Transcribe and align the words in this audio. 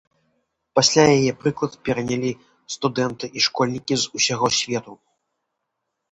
Пасля 0.77 1.03
яе 1.17 1.31
прыклад 1.41 1.73
перанялі 1.89 2.31
студэнты 2.75 3.25
і 3.39 3.43
школьнікі 3.47 3.93
з 4.05 4.21
усяго 4.21 4.47
свету. 4.61 4.97